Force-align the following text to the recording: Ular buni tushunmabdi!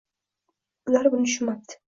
Ular 0.87 1.11
buni 1.17 1.29
tushunmabdi! 1.31 1.83